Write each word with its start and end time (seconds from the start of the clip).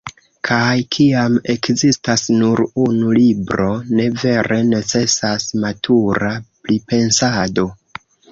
Kaj 0.47 0.77
kiam 0.95 1.35
ekzistas 1.53 2.23
nur 2.37 2.63
unu 2.85 3.11
libro, 3.19 3.67
ne 3.99 4.07
vere 4.23 4.57
necesas 4.71 5.47
“matura 5.65 6.33
pripensado”. 6.69 7.67